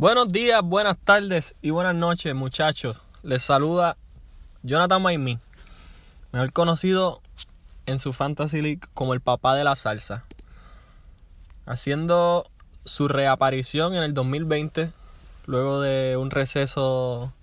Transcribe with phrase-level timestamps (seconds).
[0.00, 3.02] Buenos días, buenas tardes y buenas noches, muchachos.
[3.22, 3.98] Les saluda
[4.62, 5.38] Jonathan Maimí,
[6.32, 7.20] mejor conocido
[7.84, 10.24] en su Fantasy League como el papá de la salsa.
[11.66, 12.46] Haciendo
[12.86, 14.90] su reaparición en el 2020,
[15.44, 17.34] luego de un receso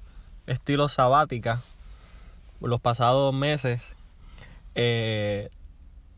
[0.48, 1.62] estilo sabática
[2.60, 3.94] por los pasados meses
[4.74, 5.52] eh,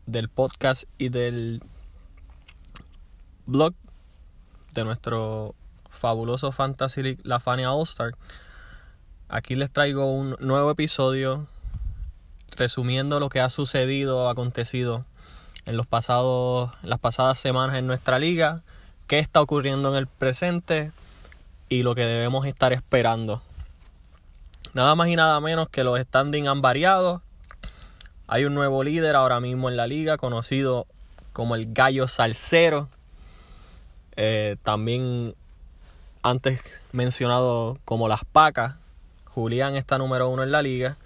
[0.06, 1.62] del podcast y del
[3.44, 3.74] blog
[4.72, 5.54] de nuestro
[5.90, 8.12] fabuloso Fantasy League La Fania All Star.
[9.28, 11.46] Aquí les traigo un nuevo episodio
[12.56, 15.04] resumiendo lo que ha sucedido, acontecido
[15.66, 18.62] en los pasados, las pasadas semanas en nuestra liga,
[19.06, 20.92] qué está ocurriendo en el presente
[21.68, 23.42] y lo que debemos estar esperando.
[24.72, 27.22] Nada más y nada menos que los standings han variado.
[28.26, 30.86] Hay un nuevo líder ahora mismo en la liga, conocido
[31.32, 32.88] como el Gallo Salcero.
[34.16, 35.34] Eh, también
[36.22, 38.76] antes mencionado como las Pacas.
[39.26, 40.96] Julián está número uno en la liga,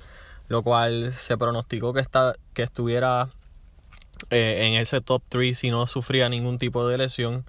[0.49, 3.29] lo cual se pronosticó que, está, que estuviera
[4.31, 7.45] eh, en ese top 3 si no sufría ningún tipo de lesión.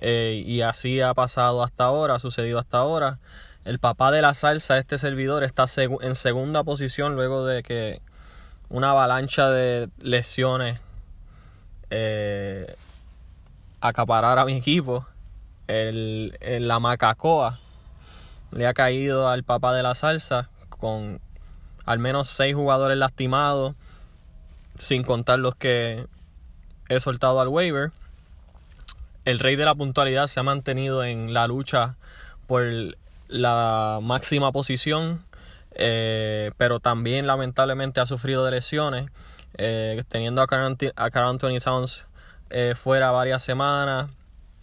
[0.00, 3.18] Eh, y así ha pasado hasta ahora, ha sucedido hasta ahora.
[3.64, 8.00] El papá de la salsa, este servidor, está en segunda posición luego de que
[8.70, 10.80] una avalancha de lesiones
[11.90, 12.74] eh,
[13.80, 15.06] acaparara a mi equipo.
[15.68, 17.60] El, la Macacoa
[18.50, 21.20] le ha caído al papá de la salsa con
[21.84, 23.74] al menos seis jugadores lastimados,
[24.76, 26.06] sin contar los que
[26.88, 27.92] he soltado al waiver.
[29.24, 31.96] El rey de la puntualidad se ha mantenido en la lucha
[32.46, 32.64] por
[33.28, 35.24] la máxima posición,
[35.72, 39.10] eh, pero también lamentablemente ha sufrido de lesiones,
[39.56, 42.04] eh, teniendo a Carl Anthony Towns
[42.50, 44.10] eh, fuera varias semanas,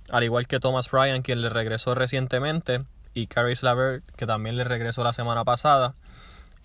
[0.10, 4.64] al igual que Thomas Ryan, quien le regresó recientemente, y Caris Slaver, que también le
[4.64, 5.94] regresó la semana pasada.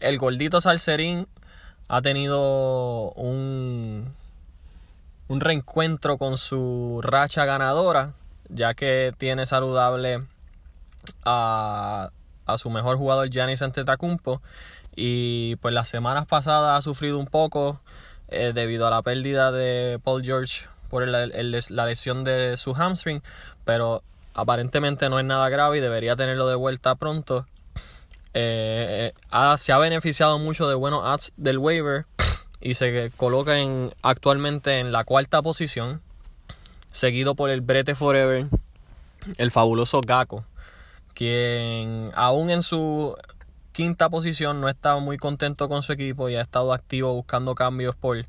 [0.01, 1.29] El gordito Salserín
[1.89, 4.13] ha tenido un,
[5.29, 8.15] un reencuentro con su racha ganadora,
[8.49, 10.25] ya que tiene saludable
[11.25, 12.11] a,
[12.47, 14.43] a su mejor jugador Giannis Antetokounmpo
[14.97, 17.81] y pues las semanas pasadas ha sufrido un poco
[18.29, 21.27] eh, debido a la pérdida de Paul George por la
[21.87, 23.23] lesión de su hamstring,
[23.65, 24.03] pero
[24.35, 27.47] aparentemente no es nada grave y debería tenerlo de vuelta pronto.
[28.35, 32.07] Eh, eh, se ha beneficiado mucho de buenos ads del waiver
[32.61, 36.01] y se coloca en, actualmente en la cuarta posición,
[36.93, 38.47] seguido por el Brete Forever,
[39.37, 40.45] el fabuloso Gako,
[41.15, 43.17] quien aún en su
[43.73, 47.97] quinta posición no está muy contento con su equipo y ha estado activo buscando cambios
[47.97, 48.27] por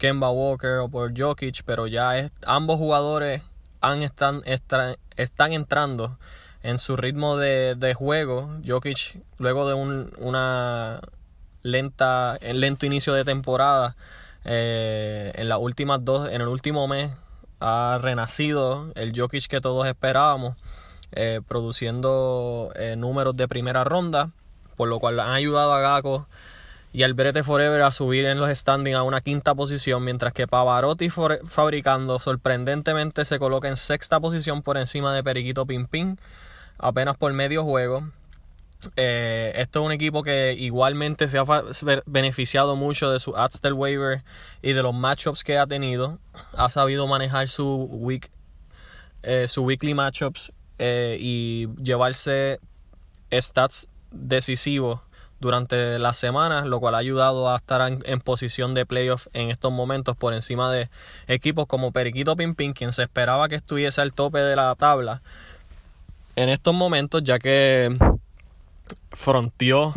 [0.00, 3.42] Kemba Walker o por Jokic, pero ya ambos jugadores
[3.82, 4.42] han, están,
[5.16, 6.18] están entrando
[6.62, 8.48] en su ritmo de, juego.
[8.66, 11.02] Jokic, luego de un una
[11.62, 13.94] lenta, lento inicio de temporada,
[14.46, 17.10] eh, en las últimas dos, en el último mes,
[17.60, 20.56] ha renacido el Jokic que todos esperábamos,
[21.12, 24.30] eh, produciendo eh, números de primera ronda,
[24.78, 26.26] por lo cual han ayudado a Gaco
[26.92, 30.48] y al Brete Forever a subir en los standings a una quinta posición, mientras que
[30.48, 36.18] Pavarotti fabricando sorprendentemente se coloca en sexta posición por encima de Periquito Pimpín,
[36.78, 38.10] apenas por medio juego.
[38.96, 41.44] Eh, esto es un equipo que igualmente se ha
[42.06, 44.24] beneficiado mucho de su ads del waiver
[44.62, 46.18] y de los matchups que ha tenido.
[46.54, 48.30] Ha sabido manejar su week,
[49.22, 52.58] eh, su weekly matchups eh, y llevarse
[53.30, 55.00] stats decisivos
[55.40, 59.72] durante las semanas, lo cual ha ayudado a estar en, posición de playoff en estos
[59.72, 60.90] momentos por encima de
[61.26, 65.22] equipos como Periquito Pimpín, quien se esperaba que estuviese al tope de la tabla
[66.36, 67.94] en estos momentos, ya que
[69.12, 69.94] fronteó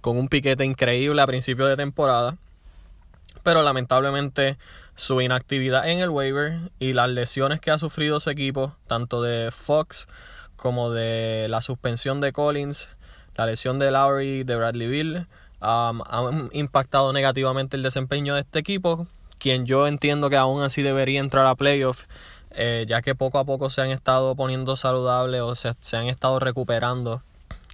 [0.00, 2.36] con un piquete increíble a principio de temporada,
[3.42, 4.56] pero lamentablemente
[4.94, 9.50] su inactividad en el waiver y las lesiones que ha sufrido su equipo, tanto de
[9.50, 10.08] Fox
[10.56, 12.88] como de la suspensión de Collins,
[13.36, 15.26] la lesión de Lowry, de Bradley Bill,
[15.60, 19.06] um, han impactado negativamente el desempeño de este equipo,
[19.38, 22.04] quien yo entiendo que aún así debería entrar a playoff,
[22.50, 26.38] eh, ya que poco a poco se han estado poniendo saludables o se, han estado
[26.38, 27.22] recuperando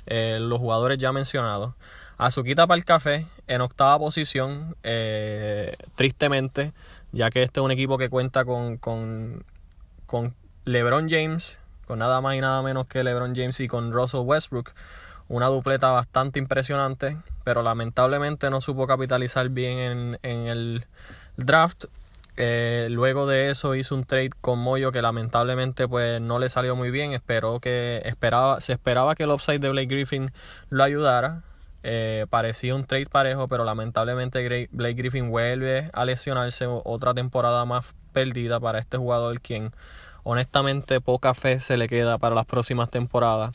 [0.06, 1.74] eh, los jugadores ya mencionados.
[2.16, 6.72] Azuquita para el café en octava posición, eh, tristemente,
[7.12, 9.44] ya que este es un equipo que cuenta con, con,
[10.06, 10.34] con
[10.64, 14.72] LeBron James, con nada más y nada menos que LeBron James y con Russell Westbrook
[15.28, 20.86] una dupleta bastante impresionante, pero lamentablemente no supo capitalizar bien en, el
[21.36, 21.84] draft.
[22.36, 26.76] Eh, luego de eso hizo un trade con Moyo que lamentablemente pues no le salió
[26.76, 27.12] muy bien.
[27.12, 30.32] Esperó que esperaba, se esperaba que el upside de Blake Griffin
[30.70, 31.42] lo ayudara.
[31.82, 37.94] Eh, parecía un trade parejo, pero lamentablemente Blake Griffin vuelve a lesionarse otra temporada más
[38.12, 39.72] perdida para este jugador, quien
[40.24, 43.54] honestamente poca fe se le queda para las próximas temporadas,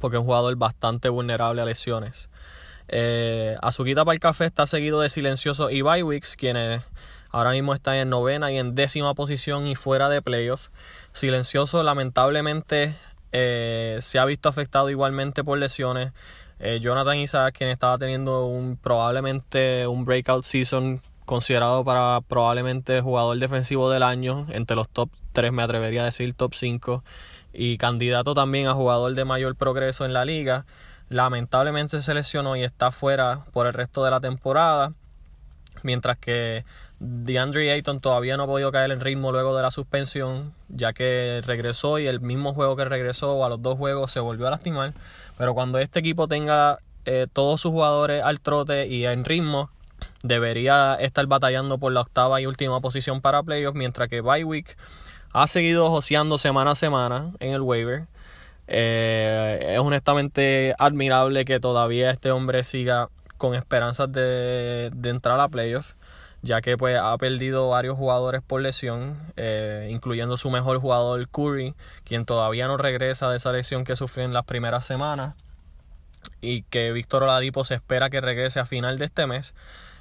[0.00, 2.28] porque es un jugador bastante vulnerable a lesiones.
[2.88, 6.82] Eh, Azuquita para el café está seguido de Silencioso y Bywix, quienes
[7.32, 10.68] Ahora mismo está en novena y en décima posición y fuera de playoff.
[11.12, 12.96] Silencioso lamentablemente
[13.30, 16.12] eh, se ha visto afectado igualmente por lesiones.
[16.58, 23.38] Eh, Jonathan Isaac, quien estaba teniendo un probablemente un breakout season considerado para probablemente jugador
[23.38, 27.04] defensivo del año, entre los top 3 me atrevería a decir top 5,
[27.52, 30.66] y candidato también a jugador de mayor progreso en la liga,
[31.08, 34.92] lamentablemente se lesionó y está fuera por el resto de la temporada,
[35.82, 36.64] mientras que
[37.00, 41.40] DeAndre Ayton todavía no ha podido caer en ritmo luego de la suspensión, ya que
[41.46, 44.92] regresó y el mismo juego que regresó a los dos juegos se volvió a lastimar.
[45.38, 49.70] Pero cuando este equipo tenga eh, todos sus jugadores al trote y en ritmo,
[50.22, 54.76] debería estar batallando por la octava y última posición para playoffs, mientras que Byweek
[55.32, 58.06] ha seguido joseando semana a semana en el waiver.
[58.66, 65.48] Eh, es honestamente admirable que todavía este hombre siga con esperanzas de, de entrar a
[65.48, 65.96] playoffs
[66.42, 71.74] ya que pues ha perdido varios jugadores por lesión, eh, incluyendo su mejor jugador Curry,
[72.04, 75.34] quien todavía no regresa de esa lesión que sufrió en las primeras semanas
[76.40, 79.54] y que Víctor Oladipo se espera que regrese a final de este mes.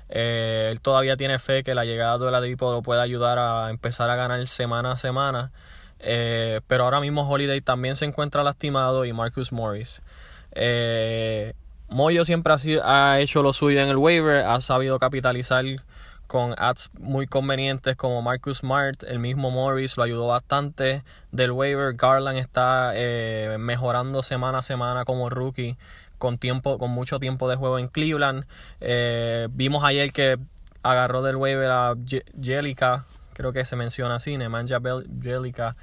[0.10, 4.10] Eh, él todavía tiene fe que la llegada de Oladipo lo pueda ayudar a empezar
[4.10, 5.52] a ganar semana a semana.
[6.00, 10.02] Eh, pero ahora mismo Holiday también se encuentra lastimado y Marcus Morris.
[11.90, 15.66] Moyo siempre ha, ha hecho lo suyo en el waiver, ha sabido capitalizar
[16.30, 21.96] con ads muy convenientes como Marcus Smart, el mismo Morris lo ayudó bastante del waiver.
[21.96, 25.76] Garland está eh, mejorando semana a semana como rookie
[26.20, 28.46] con tiempo, con mucho tiempo de juego en Cleveland.
[28.80, 30.38] Eh, vimos ayer que
[30.84, 31.96] agarró del waiver a
[32.40, 34.80] Jellica, creo que se menciona así, Nemanja
[35.22, 35.76] Jellica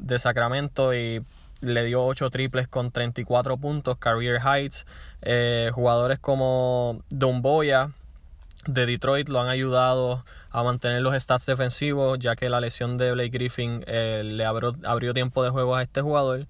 [0.00, 1.24] de Sacramento y
[1.60, 4.84] le dio 8 triples con 34 puntos, career heights.
[5.20, 7.92] Eh, jugadores como Don Boya
[8.66, 13.12] de Detroit lo han ayudado a mantener los stats defensivos, ya que la lesión de
[13.12, 16.46] Blake Griffin eh, le abrió, abrió, tiempo de juego a este jugador.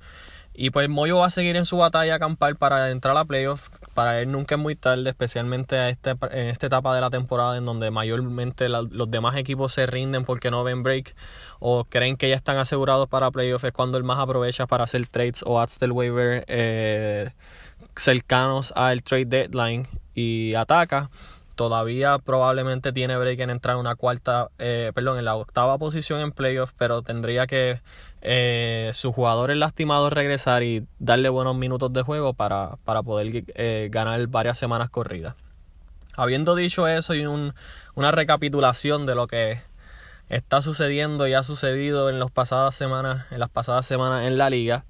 [0.54, 3.70] Y pues Moyo va a seguir en su batalla a acampar para entrar a playoffs.
[3.94, 7.56] Para él nunca es muy tarde, especialmente a este, en esta etapa de la temporada
[7.56, 11.14] en donde mayormente los demás equipos se rinden porque no ven break
[11.58, 13.64] o creen que ya están asegurados para playoffs.
[13.64, 17.30] Es cuando él más aprovecha para hacer trades o ads del waiver eh,
[17.96, 21.08] cercanos al trade deadline y ataca
[21.62, 26.18] todavía probablemente tiene break en entrar en una cuarta, eh, perdón, en la octava posición
[26.18, 27.80] en playoffs, pero tendría que
[28.20, 33.90] eh, sus jugadores lastimados regresar y darle buenos minutos de juego para, para poder eh,
[33.92, 35.36] ganar varias semanas corridas.
[36.16, 37.54] Habiendo dicho eso y un,
[37.94, 39.60] una recapitulación de lo que
[40.28, 44.84] está sucediendo y ha sucedido en pasadas semanas, en las pasadas semanas en la liga,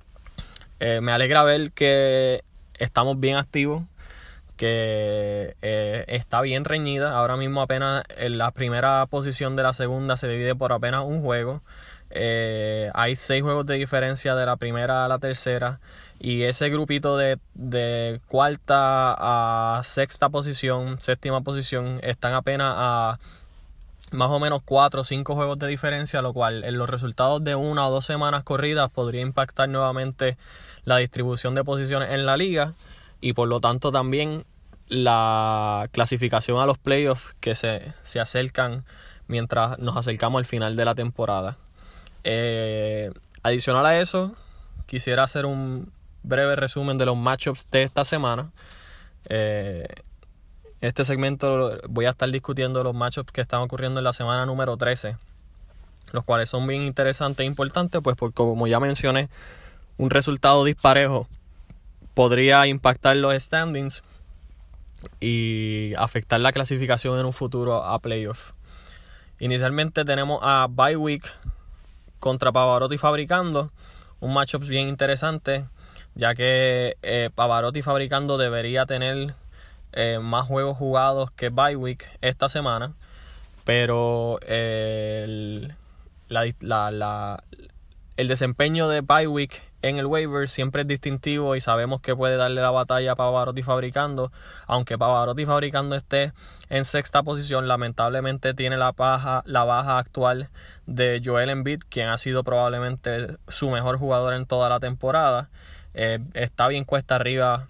[0.81, 2.43] me alegra ver que
[2.79, 3.83] estamos bien activos
[4.63, 7.19] que eh, está bien reñida.
[7.19, 11.21] Ahora mismo apenas en la primera posición de la segunda se divide por apenas un
[11.21, 11.63] juego.
[12.11, 15.81] Eh, hay seis juegos de diferencia de la primera a la tercera.
[16.21, 23.19] Y ese grupito de, de cuarta a sexta posición, séptima posición, están apenas a
[24.13, 27.57] más o menos cuatro o cinco juegos de diferencia, lo cual en los resultados de
[27.57, 30.37] una o dos semanas corridas podría impactar nuevamente
[30.85, 32.75] la distribución de posiciones en la liga
[33.21, 34.45] y por lo tanto también
[34.93, 38.85] la clasificación a los playoffs que se, acercan
[39.27, 41.57] mientras nos acercamos al final de la temporada.
[42.25, 43.11] Eh,
[43.43, 44.37] adicional a eso,
[44.85, 45.91] quisiera hacer un
[46.23, 48.51] breve resumen de los matchups de esta semana.
[49.31, 49.89] Eh,
[50.83, 54.77] este segmento voy a estar discutiendo los matchups que están ocurriendo en la semana número
[54.77, 55.17] 13,
[56.13, 59.31] los cuales son bien interesantes e importantes, pues porque como ya mencioné,
[59.97, 61.29] un resultado disparejo
[62.13, 64.03] podría impactar los standings
[65.21, 68.53] y afectar la clasificación en un futuro a playoff.
[69.39, 71.25] Inicialmente tenemos a Bye Week
[72.21, 73.73] contra Pavarotti Fabricando,
[74.21, 75.65] un matchup bien interesante,
[76.15, 79.35] ya que eh, Pavarotti Fabricando debería tener
[79.93, 82.95] eh, más juegos jugados que Bye Week esta semana,
[83.65, 84.39] pero
[86.29, 87.43] la,
[88.17, 92.61] el desempeño de Bywick en el waiver siempre es distintivo y sabemos que puede darle
[92.61, 94.31] la batalla a Pavarotti fabricando.
[94.67, 96.33] Aunque Pavarotti fabricando esté
[96.69, 100.51] en sexta posición, lamentablemente tiene la baja, la baja actual
[100.87, 105.49] de Joel Embiid, quien ha sido probablemente su mejor jugador en toda la temporada.
[105.95, 107.67] Eh, está bien cuesta arriba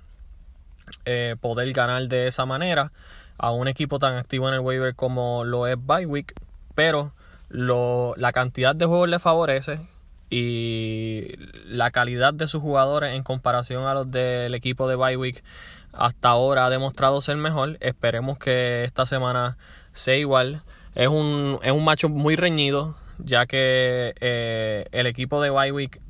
[1.04, 2.92] eh, poder ganar de esa manera
[3.38, 6.34] a un equipo tan activo en el waiver como lo es Bywick,
[6.74, 7.12] pero
[7.48, 9.80] lo, la cantidad de juegos le favorece
[10.32, 11.34] y
[11.66, 15.44] la calidad de sus jugadores en comparación a los del equipo de Bywick
[15.92, 17.76] hasta ahora ha demostrado ser mejor.
[17.80, 19.58] Esperemos que esta semana
[19.92, 20.62] sea igual.
[20.94, 26.00] Es un, es un macho muy reñido, ya que eh, el equipo de Bywick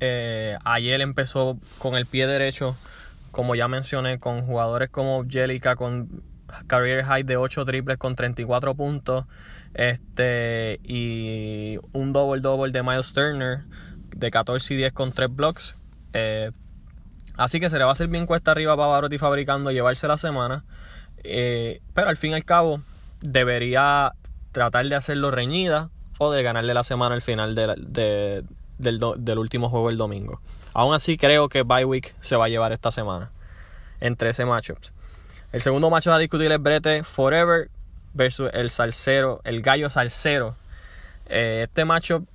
[0.00, 2.74] eh, ayer empezó con el pie derecho,
[3.32, 6.22] como ya mencioné, con jugadores como Jellica con
[6.66, 9.26] career high de 8 triples con 34 puntos.
[9.74, 13.64] Este, y un double double de Miles Turner
[14.16, 15.76] de 14 y 10 con 3 blocks.
[16.12, 16.50] Eh,
[17.36, 20.16] así que se le va a hacer bien cuesta arriba para Barotti fabricando llevarse la
[20.16, 20.64] semana.
[21.22, 22.82] Eh, pero al fin y al cabo,
[23.20, 24.12] debería
[24.52, 28.46] tratar de hacerlo reñida o de ganarle la semana al final del,
[28.78, 30.40] del, último juego el domingo.
[30.74, 33.30] Aún así, creo que Byweek se va a llevar esta semana
[34.00, 34.92] en 13 matchups.
[35.52, 37.70] El segundo matchup a discutir es Brete Forever
[38.14, 40.56] versus el salsero, el gallo salsero.
[41.26, 42.26] Eh, este matchup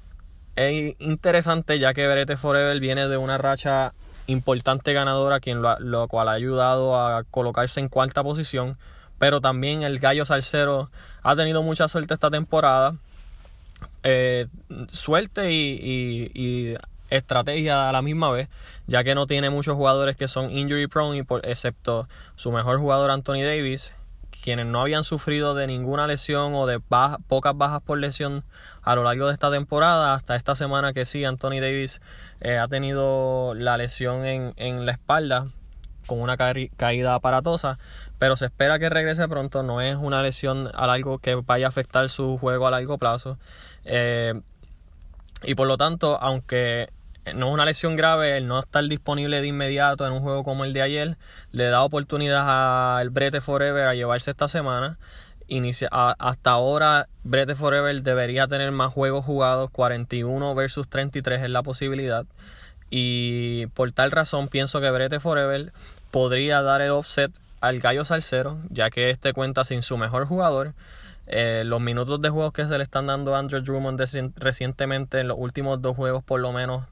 [0.56, 3.94] es interesante ya que Brete Forever viene de una racha
[4.28, 8.78] importante ganadora, quien lo, cual ha ayudado a colocarse en cuarta posición.
[9.20, 10.90] Pero también el gallo salsero
[11.24, 12.96] ha tenido mucha suerte esta temporada.
[14.04, 14.48] Eh,
[14.88, 16.78] suerte y,
[17.10, 18.50] estrategia a la misma vez,
[18.88, 22.80] ya que no tiene muchos jugadores que son injury prone, y por, excepto su mejor
[22.80, 23.94] jugador Anthony Davis,
[24.46, 28.44] quienes no habían sufrido de ninguna lesión o de pocas bajas por lesión
[28.84, 32.00] a lo largo de esta temporada, hasta esta semana que sí, Anthony Davis
[32.42, 35.48] eh, ha tenido la lesión en, en la espalda
[36.06, 37.80] con una caída aparatosa,
[38.20, 41.70] pero se espera que regrese pronto, no es una lesión a largo que vaya a
[41.70, 43.40] afectar su juego a largo plazo.
[43.84, 44.36] Eh,
[45.42, 46.92] y por lo tanto, aunque
[47.34, 50.64] no es una lesión grave, el no estar disponible de inmediato en un juego como
[50.64, 51.18] el de ayer,
[51.52, 54.98] le da oportunidad al Brete Forever a llevarse esta semana.
[55.48, 61.64] Inicia, hasta ahora Brete Forever debería tener más juegos jugados, 41 versus 33 es la
[61.64, 62.26] posibilidad.
[62.90, 65.74] Y por tal razón pienso que Brete Forever
[66.12, 70.74] podría dar el offset al Gallo Salcero, ya que este cuenta sin su mejor jugador.
[71.28, 74.00] Eh, los minutos de juegos que se le están dando a Andrew Drummond
[74.36, 76.86] recientemente en los últimos dos juegos por lo menos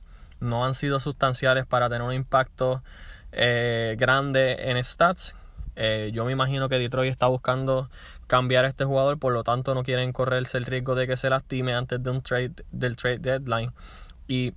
[0.43, 2.83] no han sido sustanciales para tener un impacto
[3.31, 5.35] eh, grande en stats.
[5.75, 7.89] Eh, yo me imagino que Detroit está buscando
[8.27, 11.29] cambiar a este jugador, por lo tanto no quieren correrse el riesgo de que se
[11.29, 13.71] lastime antes de un trade del trade deadline.
[14.27, 14.53] Y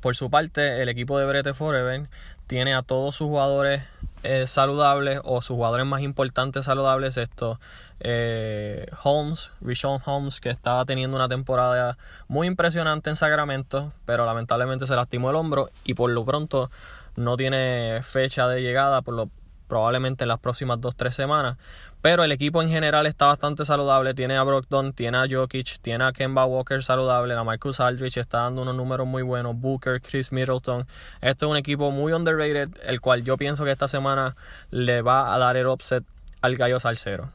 [0.00, 2.08] por su parte, el equipo de Brete Forever
[2.46, 3.82] tiene a todos sus jugadores
[4.24, 7.16] eh, saludables o sus jugadores más importantes saludables.
[7.16, 7.58] Esto,
[8.00, 14.86] eh, Holmes, Rishon Holmes, que estaba teniendo una temporada muy impresionante en Sacramento, pero lamentablemente
[14.86, 16.70] se lastimó el hombro y por lo pronto
[17.16, 19.30] no tiene fecha de llegada, por lo
[19.66, 21.56] probablemente en las próximas 2-3 semanas.
[22.02, 24.12] Pero el equipo en general está bastante saludable.
[24.12, 27.36] Tiene a Brogdon, tiene a Jokic, tiene a Kemba Walker saludable.
[27.36, 29.54] La Marcus Aldrich está dando unos números muy buenos.
[29.56, 30.84] Booker, Chris Middleton.
[31.20, 34.34] Este es un equipo muy underrated, el cual yo pienso que esta semana
[34.70, 36.02] le va a dar el offset
[36.40, 37.30] al gallo salsero.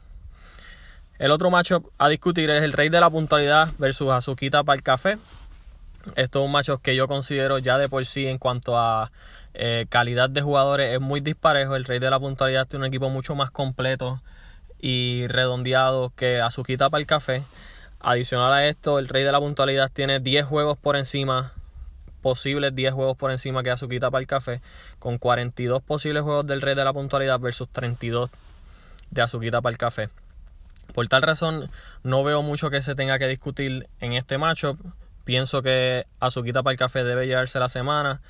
[1.18, 4.84] El otro matchup a discutir es el rey de la puntualidad versus Azuquita para el
[4.84, 5.18] café.
[6.18, 9.12] Esto es un matchup que yo considero ya de por sí en cuanto a
[9.54, 11.78] eh, calidad de jugadores es muy disparejo.
[11.78, 14.22] El Rey de la Puntualidad tiene un equipo mucho más completo
[14.80, 17.44] y redondeado que Azuquita para el café.
[18.00, 21.54] Adicional a esto, el Rey de la Puntualidad tiene 10 juegos por encima,
[22.22, 24.62] posibles 10 juegos por encima que Azuquita para el café,
[25.00, 28.30] con 42 posibles juegos del Rey de la Puntualidad versus 32
[29.10, 30.10] de Azuquita para el café.
[30.94, 31.70] Por tal razón,
[32.04, 34.80] no veo mucho que se tenga que discutir en este matchup.
[35.26, 38.22] Pienso que Azuquita para el café debe llevarse la semana.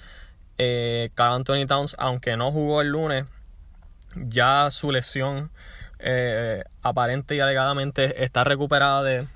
[0.58, 3.25] Eh, Anthony Towns, aunque no jugó el lunes,
[4.16, 5.51] ya su lesión
[6.00, 9.27] eh, aparente y alegadamente está recuperada de,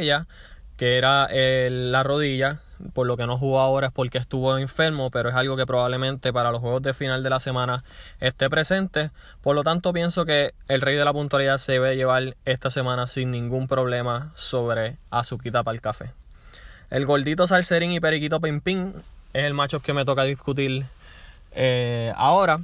[0.00, 0.26] ella,
[0.76, 2.60] que era la rodilla.
[2.94, 6.32] Por lo que no jugó ahora es porque estuvo enfermo, pero es algo que probablemente
[6.32, 7.84] para los juegos de final de la semana
[8.20, 9.10] esté presente.
[9.42, 13.06] Por lo tanto, pienso que el rey de la puntualidad se debe llevar esta semana
[13.06, 16.10] sin ningún problema sobre Azuquita para el café.
[16.90, 18.94] El gordito Salserín y Periquito Pimpín
[19.32, 20.86] es el macho que me toca discutir
[21.52, 22.60] eh, ahora.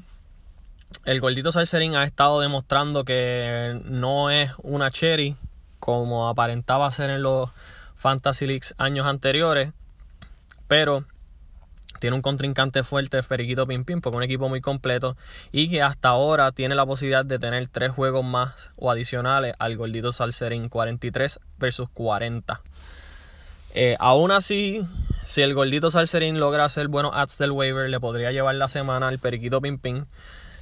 [1.06, 5.36] El gordito Salserín ha estado demostrando que no es una cherry
[5.78, 7.48] como aparentaba ser en los
[7.94, 9.72] Fantasy Leagues años anteriores.
[10.66, 11.04] pero
[12.00, 15.16] tiene un contrincante fuerte, Periquito Pim Pim, porque es un equipo muy completo
[15.52, 19.76] y que hasta ahora tiene la posibilidad de tener tres juegos más o adicionales al
[19.76, 22.60] Gordito Salserín, 43 versus 40.
[23.74, 24.84] Eh, aún así,
[25.24, 29.06] si el Gordito Salserín logra hacer buenos ads del waiver, le podría llevar la semana
[29.06, 30.06] al Periquito Pim Pim,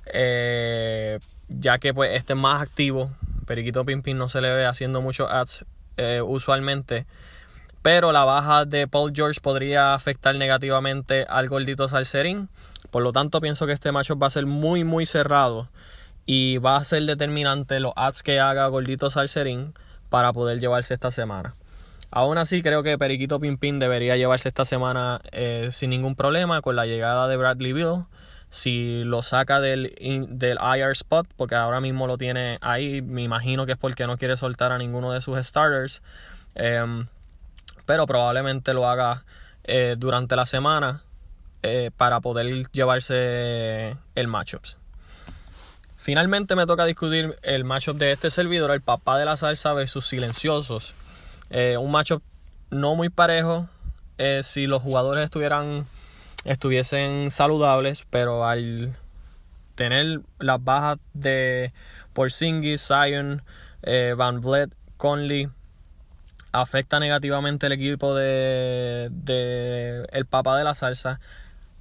[0.06, 1.18] eh,
[1.48, 3.10] ya que pues este es más activo.
[3.46, 5.64] Periquito Pim Pim no se le ve haciendo muchos ads
[5.96, 7.06] eh, usualmente.
[7.82, 12.48] Pero la baja de Paul George podría afectar negativamente al gordito Salserín.
[12.90, 15.68] Por lo tanto, pienso que este matchup va a ser muy, muy cerrado.
[16.24, 19.74] Y va a ser determinante los ads que haga Gordito Salserín
[20.08, 21.54] para poder llevarse esta semana.
[22.10, 26.76] Aún así, creo que Periquito Pimpín debería llevarse esta semana eh, sin ningún problema con
[26.76, 28.04] la llegada de Bradley Bill.
[28.54, 29.96] Si lo saca del,
[30.28, 34.16] del IR spot, porque ahora mismo lo tiene ahí, me imagino que es porque no
[34.16, 36.02] quiere soltar a ninguno de sus starters.
[36.54, 37.08] Em,
[37.84, 39.24] pero probablemente lo haga
[39.64, 41.02] eh, durante la semana
[41.64, 44.62] eh, para poder llevarse el matchup.
[45.96, 50.06] Finalmente me toca discutir el matchup de este servidor, el papá de la salsa versus
[50.06, 50.94] silenciosos.
[51.50, 52.22] Eh, un matchup
[52.70, 53.68] no muy parejo
[54.42, 55.86] si los jugadores estuvieran
[56.44, 58.96] estuviesen saludables, pero al
[59.74, 61.72] tener las bajas de
[62.12, 63.42] Porzingis, Zion,
[64.16, 65.48] Van Vliet, Conley
[66.52, 69.10] afecta negativamente el equipo de,
[70.12, 71.20] el papá de la salsa.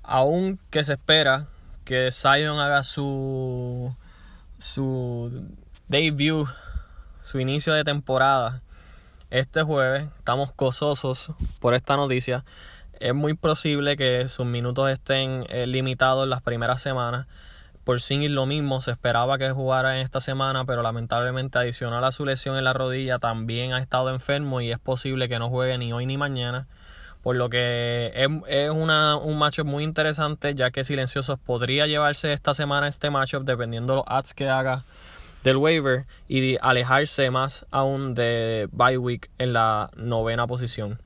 [0.01, 1.47] Aún que se espera
[1.85, 3.95] que Zion haga su
[4.57, 5.45] su
[5.89, 6.47] debut,
[7.21, 8.61] su inicio de temporada
[9.29, 10.07] este jueves.
[10.17, 12.45] Estamos gozosos por esta noticia.
[12.99, 17.27] Es muy posible que sus minutos estén eh, limitados en las primeras semanas.
[17.83, 22.13] Por Porzingis lo mismo, se esperaba que jugara en esta semana, pero lamentablemente adicional a
[22.13, 25.77] su lesión en la rodilla también ha estado enfermo y es posible que no juegue
[25.77, 26.67] ni hoy ni mañana.
[27.23, 32.31] Por lo que es, es una, un matchup muy interesante, ya que Silenciosos podría llevarse
[32.31, 34.85] esta semana este matchup dependiendo los ads que haga
[35.43, 40.99] del waiver y alejarse más aún de bye week en la novena posición.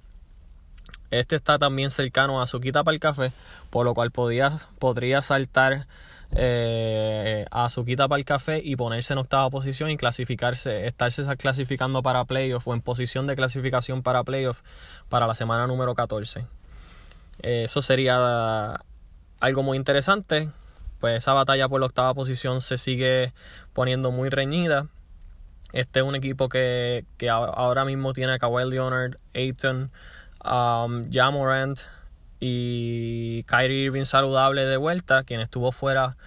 [1.11, 3.31] Este está también cercano a su quita para el café,
[3.69, 5.87] por lo cual podría, podría saltar
[6.31, 11.23] eh, a su quita para el café y ponerse en octava posición y clasificarse, estarse
[11.37, 14.61] clasificando para playoff o en posición de clasificación para playoff
[15.07, 16.45] para la semana número 14.
[17.41, 18.81] Eh, eso sería
[19.39, 20.49] algo muy interesante.
[20.99, 23.33] Pues esa batalla por la octava posición se sigue
[23.73, 24.87] poniendo muy reñida.
[25.73, 29.91] Este es un equipo que, ahora mismo tiene a Kawhi Leonard, Ayton,
[30.43, 31.79] um, Jamorant,
[32.39, 36.17] y Kyrie Irving saludable de vuelta, quien estuvo fuera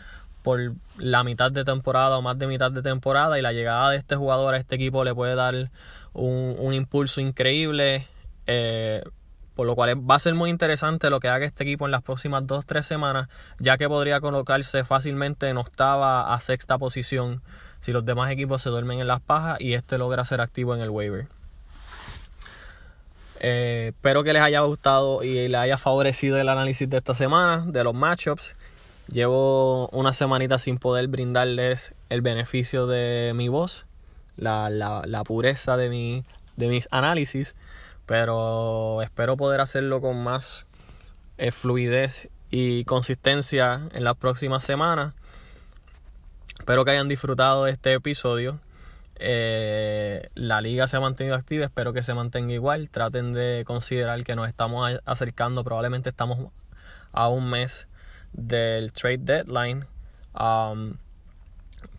[0.43, 3.99] por la mitad de temporada o más de mitad de temporada y la llegada de
[3.99, 5.71] este jugador a este equipo le puede dar
[6.15, 8.07] un, impulso increíble
[8.47, 9.03] eh,
[9.55, 12.01] por lo cual va a ser muy interesante lo que haga este equipo en las
[12.03, 17.43] próximas 2-3 semanas ya que podría colocarse fácilmente en octava a sexta posición
[17.81, 20.81] si los demás equipos se duermen en las pajas y este logra ser activo en
[20.81, 21.29] el waiver
[23.41, 27.65] eh, espero que les haya gustado y les haya favorecido el análisis de esta semana,
[27.67, 28.55] de los matchups.
[29.09, 33.87] Llevo una semanita sin poder brindarles el beneficio de mi voz,
[34.37, 36.23] la, la, pureza de, mi,
[36.57, 37.57] de mis análisis,
[38.07, 40.67] pero espero poder hacerlo con más
[41.39, 45.15] eh, fluidez y consistencia en las próximas semanas.
[46.59, 48.61] Espero que hayan disfrutado de este episodio.
[49.23, 52.89] Eh, la liga se ha mantenido activa, espero que se mantenga igual.
[52.89, 56.51] Traten de considerar que nos estamos acercando, probablemente estamos
[57.13, 57.87] a un mes
[58.33, 59.85] del trade deadline,
[60.39, 60.95] um,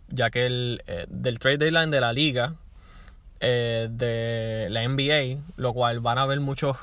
[0.08, 2.56] ya que el eh, del trade deadline de la liga,
[3.38, 6.76] eh, de la NBA, lo cual van a haber muchos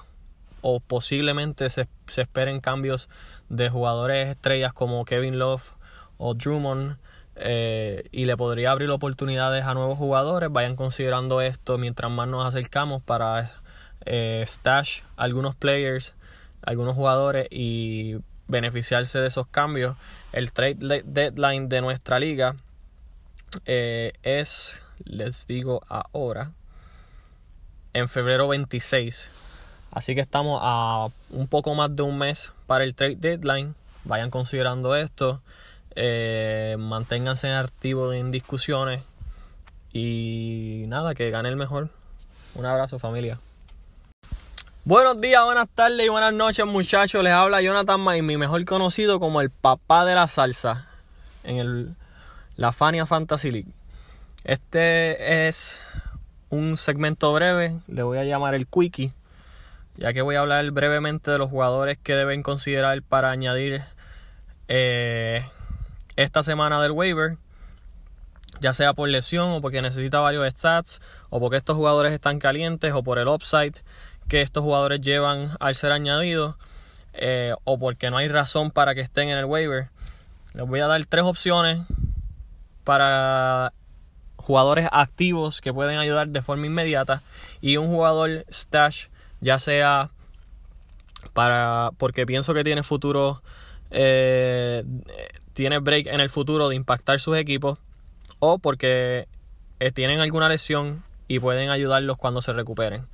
[0.62, 3.10] o posiblemente se, se esperen cambios
[3.50, 5.72] de jugadores estrellas como Kevin Love
[6.18, 6.98] o Drummond
[7.42, 10.52] eh, y le podría abrir oportunidades a nuevos jugadores.
[10.52, 13.52] Vayan considerando esto mientras más nos acercamos para
[14.06, 16.16] eh, stash algunos players,
[16.62, 19.96] algunos jugadores y beneficiarse de esos cambios.
[20.34, 22.56] El trade deadline de nuestra liga
[23.66, 26.52] eh, es, les digo ahora,
[27.94, 29.30] en febrero 26.
[29.92, 33.76] Así que estamos a un poco más de un mes para el trade deadline.
[34.04, 35.42] Vayan considerando esto.
[35.96, 39.02] Eh, manténganse activos en discusiones
[39.92, 41.90] y nada, que gane el mejor.
[42.56, 43.40] Un abrazo familia.
[44.86, 47.24] Buenos días, buenas tardes y buenas noches muchachos.
[47.24, 50.88] Les habla Jonathan May, mi mejor conocido como el papá de la salsa
[51.44, 51.96] en el,
[52.56, 53.72] la Fania Fantasy League.
[54.46, 55.78] Este es
[56.50, 59.14] un segmento breve, le voy a llamar el Quickie.
[59.98, 63.84] ya que voy a hablar brevemente de los jugadores que deben considerar para añadir
[64.68, 65.46] eh,
[66.24, 67.38] esta semana del waiver,
[68.60, 72.94] ya sea por lesión o porque necesita varios stats, o porque estos jugadores están calientes,
[72.94, 73.76] o por el upside
[74.28, 76.56] que estos jugadores llevan al ser añadidos,
[77.14, 79.90] eh, o porque no hay razón para que estén en el waiver.
[80.54, 81.88] Les voy a dar tres opciones
[82.84, 83.72] para
[84.36, 87.22] jugadores activos que pueden ayudar de forma inmediata
[87.62, 89.08] y un jugador stash
[89.42, 90.10] ya sea
[91.34, 93.42] para porque pienso que tiene futuro
[93.92, 94.84] eh,
[95.60, 97.80] tiene break en el futuro de impactar sus equipos
[98.40, 99.28] o porque
[99.82, 103.08] eh, tienen alguna lesión y pueden ayudarlos cuando se recuperen.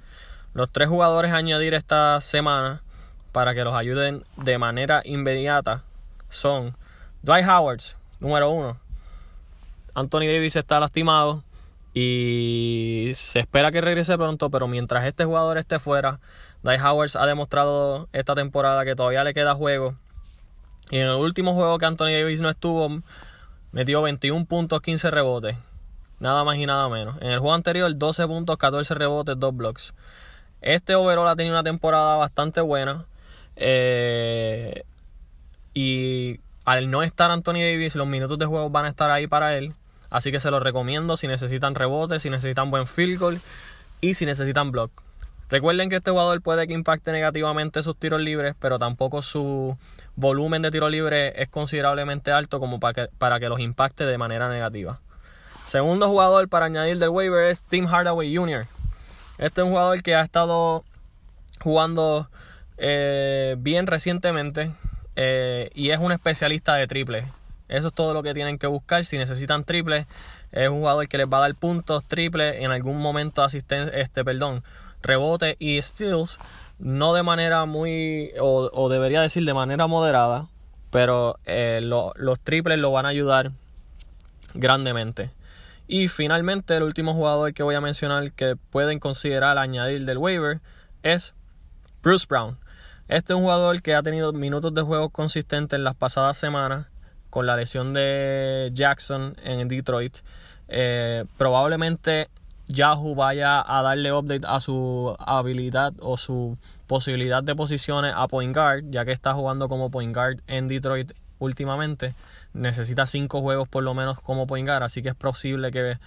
[0.53, 2.83] Los tres jugadores a añadir esta semana
[3.31, 5.81] para que los ayuden de manera inmediata
[6.29, 6.77] son
[7.23, 7.81] Dwight Howard,
[8.19, 8.77] número uno.
[9.95, 11.43] Anthony Davis está lastimado
[11.95, 16.19] y se espera que regrese pronto, pero mientras este jugador esté fuera,
[16.61, 19.95] Dai Howard ha demostrado esta temporada que todavía le queda juego.
[20.91, 23.01] Y en el último juego que Anthony Davis no estuvo,
[23.71, 25.57] metió 21 puntos, 15 rebotes.
[26.19, 27.17] Nada más y nada menos.
[27.21, 29.93] En el juego anterior, 12 puntos, 14 rebotes, 2 blocks.
[30.61, 33.05] Este overall ha tenido una temporada bastante buena.
[33.55, 34.83] Eh,
[35.73, 39.57] y al no estar Anthony Davis, los minutos de juego van a estar ahí para
[39.57, 39.73] él.
[40.09, 43.41] Así que se los recomiendo si necesitan rebotes, si necesitan buen field goal
[44.01, 44.91] y si necesitan block.
[45.49, 49.77] Recuerden que este jugador puede que impacte negativamente sus tiros libres, pero tampoco su
[50.15, 54.17] volumen de tiro libre es considerablemente alto como para que, para que los impacte de
[54.17, 54.99] manera negativa.
[55.65, 58.67] Segundo jugador para añadir del waiver es Tim Hardaway Jr.
[59.37, 60.83] Este es un jugador que ha estado
[61.59, 62.29] jugando
[62.77, 64.71] eh, bien recientemente
[65.15, 67.25] eh, y es un especialista de triple.
[67.67, 69.05] Eso es todo lo que tienen que buscar.
[69.05, 70.07] Si necesitan triple,
[70.51, 74.23] es un jugador que les va a dar puntos triple en algún momento asistencia, este,
[74.23, 74.63] perdón,
[75.05, 76.37] rebote y steals.
[76.77, 80.49] No de manera muy, o, debería decir de manera moderada,
[80.89, 83.51] pero eh, los triples lo van a ayudar
[84.53, 85.31] grandemente.
[85.87, 90.59] Y finalmente, el último jugador que voy a mencionar que pueden considerar añadir del waiver
[91.03, 91.35] es
[92.01, 92.57] Bruce Brown.
[93.07, 96.87] Este es un jugador que ha tenido minutos de juego consistentes en las pasadas semanas
[97.29, 100.17] con la lesión de Jackson en Detroit.
[100.67, 102.29] Eh, probablemente
[102.67, 108.55] Yahoo vaya a darle update a su habilidad o su posibilidad de posiciones a point
[108.55, 112.15] guard, ya que está jugando como point guard en Detroit últimamente.
[112.53, 115.97] Necesita cinco juegos por lo menos como point guard, así que es posible que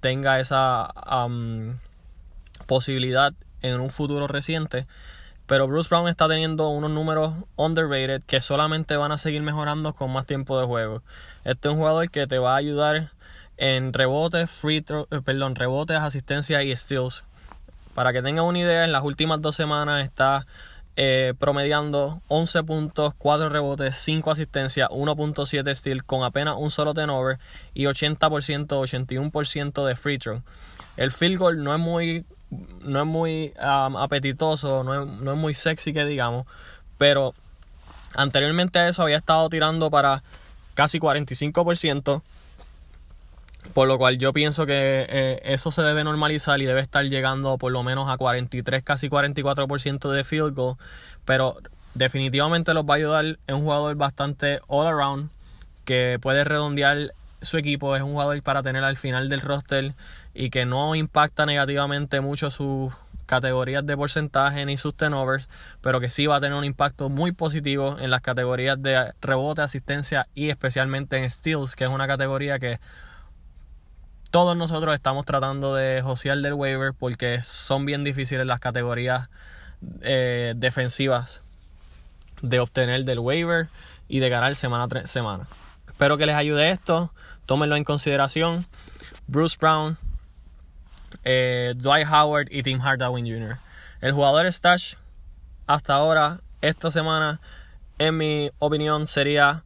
[0.00, 0.92] tenga esa
[2.66, 4.86] posibilidad en un futuro reciente.
[5.46, 10.12] Pero Bruce Brown está teniendo unos números underrated que solamente van a seguir mejorando con
[10.12, 11.02] más tiempo de juego.
[11.44, 13.10] Este es un jugador que te va a ayudar
[13.60, 17.24] en rebotes, free eh, perdón, rebotes, asistencia y steals.
[17.94, 20.46] Para que tengan una idea, en las últimas dos semanas está
[20.96, 27.38] eh, promediando 11 puntos, 4 rebotes, 5 asistencias, 1.7 steals con apenas un solo turnover
[27.74, 28.18] y 80%,
[28.66, 30.42] 81% de free throw.
[30.96, 32.24] El field goal no es muy
[32.80, 36.46] no es muy apetitoso, no es, no es muy sexy que digamos,
[36.98, 37.34] pero
[38.16, 40.24] anteriormente a eso había estado tirando para
[40.74, 42.22] casi 45%,
[43.74, 47.58] por lo cual yo pienso que eh, eso se debe normalizar y debe estar llegando
[47.58, 50.76] por lo menos a 43, casi 44% de field goal,
[51.24, 51.58] pero
[51.94, 55.30] definitivamente los va a ayudar, es un jugador bastante all around
[55.84, 59.94] que puede redondear su equipo, es un jugador para tener al final del roster
[60.34, 62.92] y que no impacta negativamente mucho sus
[63.26, 65.48] categorías de porcentaje ni sus turnovers,
[65.80, 69.62] pero que sí va a tener un impacto muy positivo en las categorías de rebote,
[69.62, 72.80] asistencia y especialmente en steals, que es una categoría que
[74.30, 79.28] todos nosotros estamos tratando de josear del waiver porque son bien difíciles las categorías
[80.02, 81.42] eh, defensivas
[82.40, 83.68] de obtener del waiver
[84.08, 85.46] y de ganar semana tras semana.
[85.88, 87.12] Espero que les ayude esto,
[87.44, 88.66] tómenlo en consideración.
[89.26, 89.98] Bruce Brown,
[91.24, 93.58] eh, Dwight Howard y Tim Hardaway Jr.
[94.00, 94.94] El jugador stash
[95.66, 97.40] hasta ahora, esta semana,
[97.98, 99.64] en mi opinión, sería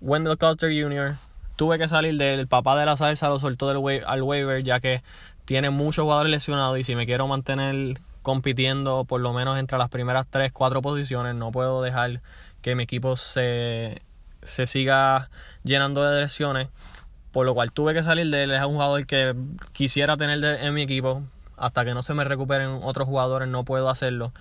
[0.00, 1.16] Wendell Carter Jr.
[1.58, 5.02] Tuve que salir del papá de la salsa, lo soltó al waiver, ya que
[5.44, 9.88] tiene muchos jugadores lesionados y si me quiero mantener compitiendo por lo menos entre las
[9.88, 12.20] primeras 3, 4 posiciones, no puedo dejar
[12.62, 14.02] que mi equipo se,
[14.44, 15.30] se siga
[15.64, 16.68] llenando de lesiones
[17.32, 18.50] por lo cual tuve que salir de él.
[18.52, 19.34] Es un jugador que
[19.72, 21.22] quisiera tener en mi equipo.
[21.56, 24.32] Hasta que no se me recuperen otros jugadores, no puedo hacerlo.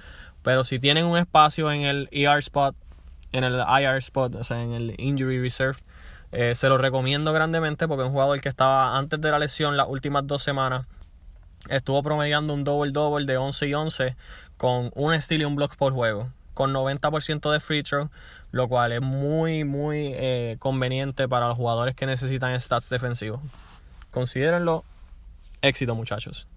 [0.43, 2.75] Pero si tienen un espacio en el ER spot,
[3.31, 5.79] en el IR spot, o sea, en el Injury Reserve,
[6.39, 9.87] eh, se lo recomiendo grandemente porque un jugador que estaba antes de la lesión las
[9.89, 10.85] últimas dos semanas
[11.67, 14.15] estuvo promediando un double-double de 11 y 11
[14.55, 18.11] con un steal y un block por juego, con 90% de free throw,
[18.51, 23.41] lo cual es muy, muy eh, conveniente para los jugadores que necesitan stats defensivos.
[24.11, 24.83] Considérenlo
[25.63, 26.47] éxito, muchachos.